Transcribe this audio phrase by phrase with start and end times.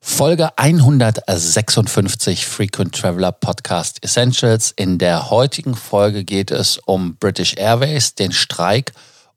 [0.00, 4.72] Folge 156 Frequent Traveler Podcast Essentials.
[4.76, 8.92] In der heutigen Folge geht es um British Airways, den Streik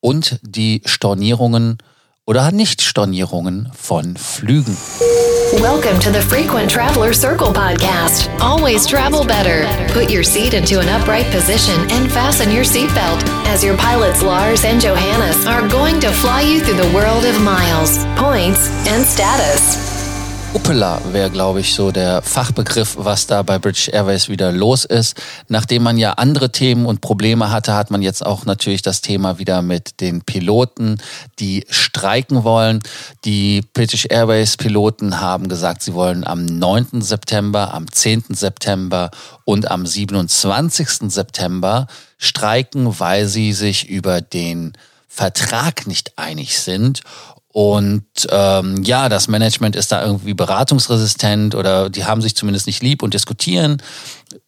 [0.00, 1.78] und die Stornierungen
[2.26, 4.76] oder Nicht-Stornierungen von Flügen.
[5.60, 8.28] Welcome to the Frequent Traveler Circle podcast.
[8.40, 9.66] Always travel better.
[9.92, 14.64] Put your seat into an upright position and fasten your seatbelt as your pilots Lars
[14.64, 19.93] and Johannes are going to fly you through the world of miles, points, and status.
[20.54, 25.20] Uppela wäre, glaube ich, so der Fachbegriff, was da bei British Airways wieder los ist.
[25.48, 29.40] Nachdem man ja andere Themen und Probleme hatte, hat man jetzt auch natürlich das Thema
[29.40, 31.02] wieder mit den Piloten,
[31.40, 32.78] die streiken wollen.
[33.24, 37.02] Die British Airways Piloten haben gesagt, sie wollen am 9.
[37.02, 38.26] September, am 10.
[38.30, 39.10] September
[39.44, 41.10] und am 27.
[41.12, 44.74] September streiken, weil sie sich über den
[45.08, 47.02] Vertrag nicht einig sind
[47.54, 52.82] und ähm, ja, das Management ist da irgendwie beratungsresistent oder die haben sich zumindest nicht
[52.82, 53.80] lieb und diskutieren,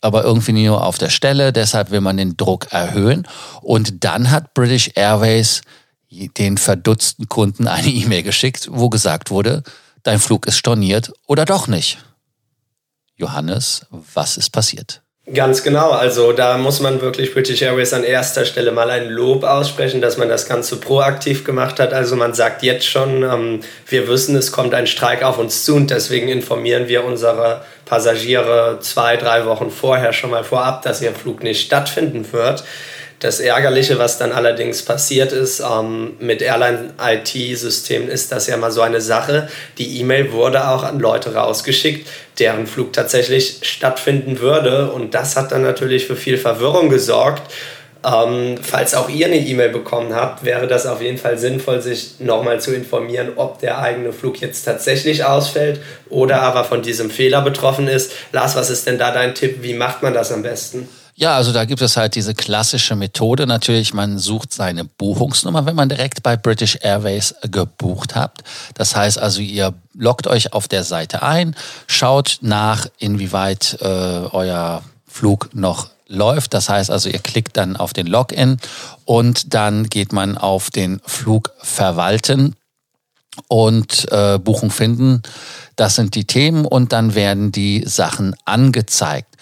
[0.00, 1.52] aber irgendwie nur auf der Stelle.
[1.52, 3.28] Deshalb will man den Druck erhöhen.
[3.60, 5.60] Und dann hat British Airways
[6.10, 9.64] den verdutzten Kunden eine E-Mail geschickt, wo gesagt wurde,
[10.02, 11.98] dein Flug ist storniert oder doch nicht.
[13.16, 15.03] Johannes, was ist passiert?
[15.32, 19.42] Ganz genau, also da muss man wirklich British Airways an erster Stelle mal ein Lob
[19.42, 21.94] aussprechen, dass man das Ganze proaktiv gemacht hat.
[21.94, 25.76] Also man sagt jetzt schon, ähm, wir wissen, es kommt ein Streik auf uns zu
[25.76, 31.12] und deswegen informieren wir unsere Passagiere zwei, drei Wochen vorher schon mal vorab, dass ihr
[31.12, 32.62] Flug nicht stattfinden wird.
[33.20, 38.82] Das Ärgerliche, was dann allerdings passiert ist ähm, mit Airline-IT-Systemen, ist das ja mal so
[38.82, 39.48] eine Sache.
[39.78, 42.06] Die E-Mail wurde auch an Leute rausgeschickt,
[42.38, 44.90] deren Flug tatsächlich stattfinden würde.
[44.90, 47.50] Und das hat dann natürlich für viel Verwirrung gesorgt.
[48.04, 52.20] Ähm, falls auch ihr eine E-Mail bekommen habt, wäre das auf jeden Fall sinnvoll, sich
[52.20, 55.80] nochmal zu informieren, ob der eigene Flug jetzt tatsächlich ausfällt
[56.10, 58.12] oder aber von diesem Fehler betroffen ist.
[58.32, 59.62] Lars, was ist denn da dein Tipp?
[59.62, 60.86] Wie macht man das am besten?
[61.16, 63.46] Ja, also da gibt es halt diese klassische Methode.
[63.46, 68.42] Natürlich, man sucht seine Buchungsnummer, wenn man direkt bei British Airways gebucht habt.
[68.74, 71.54] Das heißt also, ihr loggt euch auf der Seite ein,
[71.86, 76.54] schaut nach, inwieweit äh, euer Flug noch läuft.
[76.54, 78.58] Das heißt also, ihr klickt dann auf den Login
[79.04, 82.56] und dann geht man auf den Flug verwalten
[83.48, 85.22] und äh, Buchung finden.
[85.76, 89.34] Das sind die Themen und dann werden die Sachen angezeigt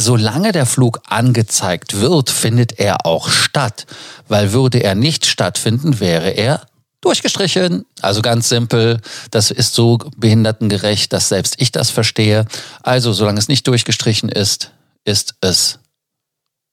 [0.00, 3.86] solange der Flug angezeigt wird, findet er auch statt.
[4.28, 6.66] Weil würde er nicht stattfinden, wäre er
[7.00, 7.86] durchgestrichen.
[8.00, 9.00] Also ganz simpel.
[9.30, 12.46] Das ist so behindertengerecht, dass selbst ich das verstehe.
[12.82, 14.70] Also solange es nicht durchgestrichen ist,
[15.04, 15.78] ist es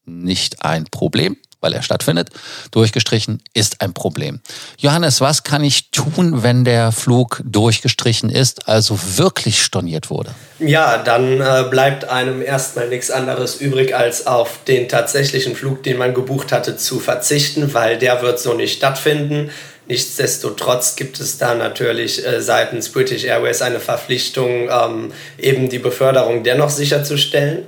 [0.05, 2.29] nicht ein Problem weil er stattfindet,
[2.71, 4.41] durchgestrichen ist ein Problem.
[4.77, 10.31] Johannes, was kann ich tun, wenn der Flug durchgestrichen ist, also wirklich storniert wurde?
[10.59, 15.97] Ja, dann äh, bleibt einem erstmal nichts anderes übrig, als auf den tatsächlichen Flug, den
[15.97, 19.49] man gebucht hatte, zu verzichten, weil der wird so nicht stattfinden.
[19.87, 26.43] Nichtsdestotrotz gibt es da natürlich äh, seitens British Airways eine Verpflichtung, ähm, eben die Beförderung
[26.43, 27.65] dennoch sicherzustellen.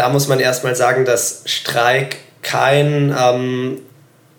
[0.00, 3.80] Da muss man erstmal sagen, dass Streik kein, ähm,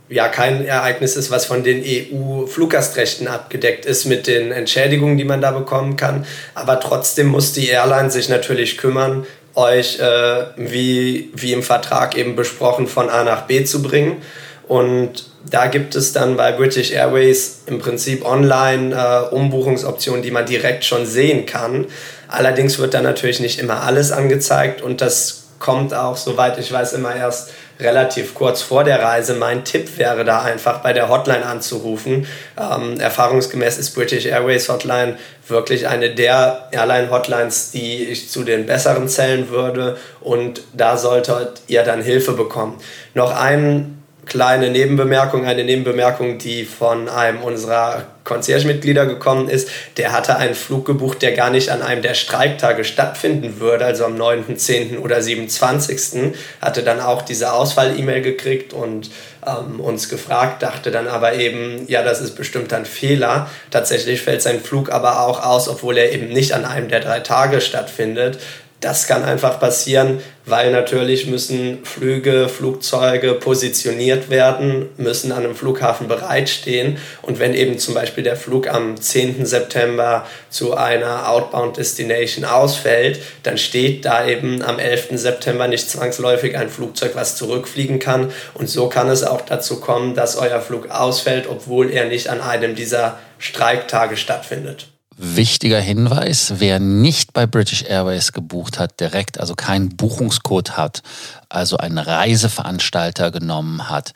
[0.10, 5.40] ja, kein Ereignis ist, was von den EU-Fluggastrechten abgedeckt ist mit den Entschädigungen, die man
[5.40, 6.26] da bekommen kann.
[6.56, 12.36] Aber trotzdem muss die Airline sich natürlich kümmern, euch, äh, wie, wie im Vertrag eben
[12.36, 14.24] besprochen, von A nach B zu bringen.
[14.68, 20.48] Und da gibt es dann bei British Airways im Prinzip online äh, Umbuchungsoptionen, die man
[20.48, 21.86] direkt schon sehen kann.
[22.28, 26.94] Allerdings wird da natürlich nicht immer alles angezeigt und das kommt auch, soweit ich weiß,
[26.94, 29.36] immer erst relativ kurz vor der Reise.
[29.36, 32.28] Mein Tipp wäre da einfach bei der Hotline anzurufen.
[32.60, 35.18] Ähm, erfahrungsgemäß ist British Airways Hotline
[35.48, 41.84] wirklich eine der Airline-Hotlines, die ich zu den besseren zählen würde und da solltet ihr
[41.84, 42.78] dann Hilfe bekommen.
[43.14, 49.70] Noch ein kleine Nebenbemerkung, eine Nebenbemerkung, die von einem unserer Concierge-Mitglieder gekommen ist.
[49.98, 54.06] Der hatte einen Flug gebucht, der gar nicht an einem der Streiktage stattfinden würde, also
[54.06, 55.00] am 9., 10.
[55.00, 56.34] oder 27.
[56.62, 59.10] Hatte dann auch diese Ausfall-E-Mail gekriegt und
[59.45, 63.50] ähm, uns gefragt, dachte dann aber eben, ja, das ist bestimmt ein Fehler.
[63.72, 67.22] Tatsächlich fällt sein Flug aber auch aus, obwohl er eben nicht an einem der drei
[67.22, 68.40] Tage stattfindet.
[68.81, 76.07] Das kann einfach passieren, weil natürlich müssen Flüge, Flugzeuge positioniert werden, müssen an einem Flughafen
[76.07, 76.98] bereitstehen.
[77.22, 79.45] Und wenn eben zum Beispiel der Flug am 10.
[79.45, 85.10] September zu einer Outbound Destination ausfällt, dann steht da eben am 11.
[85.12, 88.33] September nicht zwangsläufig ein Flugzeug, was zurückfliegen kann.
[88.56, 92.42] Und so kann es auch dazu kommen, dass euer Flug ausfällt, obwohl er nicht an
[92.42, 94.91] einem dieser Streiktage stattfindet.
[95.18, 101.04] Wichtiger Hinweis, wer nicht bei British Airways gebucht hat, direkt, also keinen Buchungscode hat,
[101.50, 104.13] also einen Reiseveranstalter genommen hat,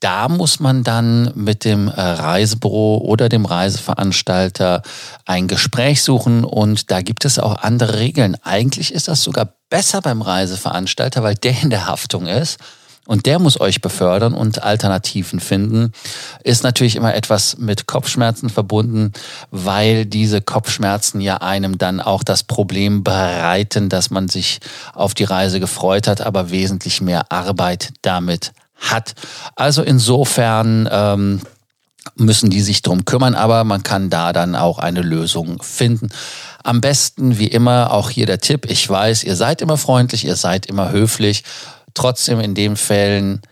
[0.00, 4.82] da muss man dann mit dem äh, Reisebüro oder dem Reiseveranstalter
[5.26, 8.36] ein Gespräch suchen und da gibt es auch andere Regeln.
[8.42, 12.58] Eigentlich ist das sogar besser beim Reiseveranstalter, weil der in der Haftung ist
[13.06, 15.92] und der muss euch befördern und Alternativen finden,
[16.42, 19.12] ist natürlich immer etwas mit Kopfschmerzen verbunden,
[19.50, 24.60] weil diese Kopfschmerzen ja einem dann auch das Problem bereiten, dass man sich
[24.94, 29.14] auf die Reise gefreut hat, aber wesentlich mehr Arbeit damit hat.
[29.54, 31.40] Also insofern ähm,
[32.16, 36.08] müssen die sich drum kümmern, aber man kann da dann auch eine Lösung finden.
[36.62, 38.66] Am besten, wie immer, auch hier der Tipp.
[38.70, 41.44] Ich weiß, ihr seid immer freundlich, ihr seid immer höflich
[41.94, 43.42] trotzdem in den Fällen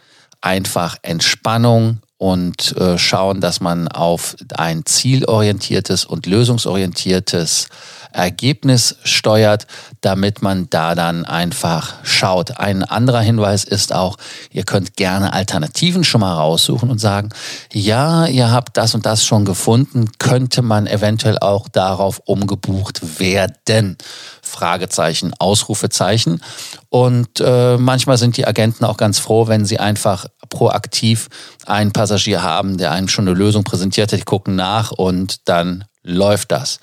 [0.41, 7.69] einfach Entspannung und äh, schauen, dass man auf ein zielorientiertes und lösungsorientiertes
[8.13, 9.67] Ergebnis steuert,
[10.01, 12.59] damit man da dann einfach schaut.
[12.59, 14.17] Ein anderer Hinweis ist auch,
[14.51, 17.31] ihr könnt gerne Alternativen schon mal raussuchen und sagen,
[17.73, 23.97] ja, ihr habt das und das schon gefunden, könnte man eventuell auch darauf umgebucht werden.
[24.43, 26.43] Fragezeichen, Ausrufezeichen.
[26.91, 31.29] Und äh, manchmal sind die Agenten auch ganz froh, wenn sie einfach proaktiv
[31.65, 34.21] einen Passagier haben, der einem schon eine Lösung präsentiert hat.
[34.21, 36.81] Die gucken nach und dann läuft das.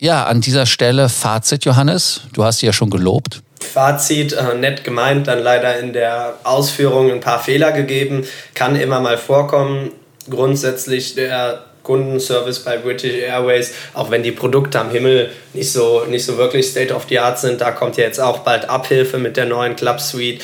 [0.00, 2.22] Ja, an dieser Stelle Fazit, Johannes.
[2.32, 3.42] Du hast sie ja schon gelobt.
[3.60, 8.26] Fazit, äh, nett gemeint, dann leider in der Ausführung ein paar Fehler gegeben.
[8.54, 9.92] Kann immer mal vorkommen.
[10.28, 16.24] Grundsätzlich der Kundenservice bei British Airways, auch wenn die Produkte am Himmel nicht so, nicht
[16.24, 19.36] so wirklich State of the Art sind, da kommt ja jetzt auch bald Abhilfe mit
[19.36, 20.42] der neuen Club Suite.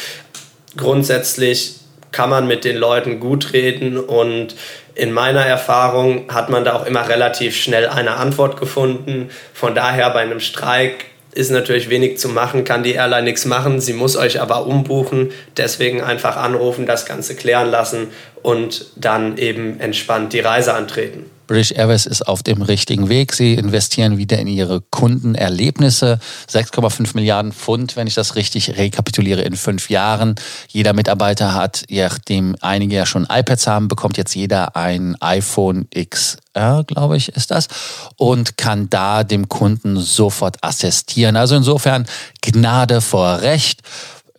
[0.77, 1.77] Grundsätzlich
[2.13, 4.55] kann man mit den Leuten gut reden und
[4.95, 9.31] in meiner Erfahrung hat man da auch immer relativ schnell eine Antwort gefunden.
[9.55, 13.81] Von daher bei einem Streik ist natürlich wenig zu machen, kann die Airline nichts machen.
[13.81, 15.31] Sie muss euch aber umbuchen.
[15.57, 18.09] Deswegen einfach anrufen, das Ganze klären lassen
[18.43, 21.25] und dann eben entspannt die Reise antreten.
[21.51, 23.33] British Airways ist auf dem richtigen Weg.
[23.33, 26.21] Sie investieren wieder in ihre Kundenerlebnisse.
[26.49, 30.37] 6,5 Milliarden Pfund, wenn ich das richtig rekapituliere, in fünf Jahren.
[30.69, 36.85] Jeder Mitarbeiter hat, nachdem einige ja schon iPads haben, bekommt jetzt jeder ein iPhone XR,
[36.87, 37.67] glaube ich, ist das,
[38.15, 41.35] und kann da dem Kunden sofort assistieren.
[41.35, 42.07] Also insofern
[42.43, 43.81] Gnade vor Recht.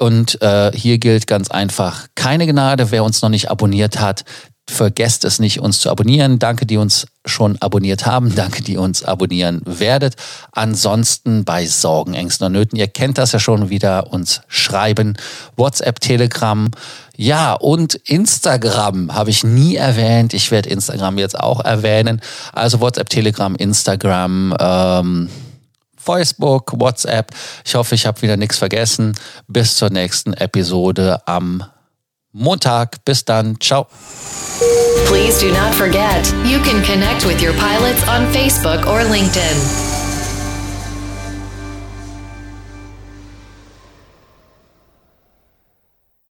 [0.01, 2.89] Und äh, hier gilt ganz einfach keine Gnade.
[2.89, 4.25] Wer uns noch nicht abonniert hat,
[4.71, 6.39] Vergesst es nicht, uns zu abonnieren.
[6.39, 8.33] Danke, die uns schon abonniert haben.
[8.36, 10.15] Danke, die uns abonnieren werdet.
[10.53, 15.18] Ansonsten bei Sorgen, Ängsten und Nöten, ihr kennt das ja schon wieder, uns schreiben.
[15.57, 16.71] WhatsApp, Telegram,
[17.18, 20.33] ja, und Instagram habe ich nie erwähnt.
[20.33, 22.21] Ich werde Instagram jetzt auch erwähnen.
[22.54, 25.30] Also WhatsApp, Telegram, Instagram, ähm,
[26.01, 27.31] Facebook, WhatsApp.
[27.65, 29.13] Ich hoffe, ich habe wieder nichts vergessen.
[29.48, 31.63] Bis zur nächsten Episode am
[32.31, 33.03] Montag.
[33.06, 33.59] Bis dann.
[33.59, 33.88] Ciao.
[35.06, 39.91] Please do not forget, you can connect with your pilots on Facebook or LinkedIn.